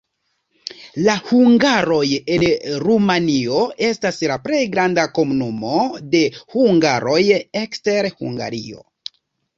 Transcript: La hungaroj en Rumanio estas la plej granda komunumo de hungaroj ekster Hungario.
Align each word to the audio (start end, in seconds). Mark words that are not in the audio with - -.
La 1.07 1.13
hungaroj 1.27 2.07
en 2.37 2.45
Rumanio 2.85 3.61
estas 3.89 4.17
la 4.33 4.39
plej 4.47 4.63
granda 4.77 5.05
komunumo 5.19 5.77
de 6.17 6.25
hungaroj 6.55 7.23
ekster 7.65 8.15
Hungario. 8.19 8.85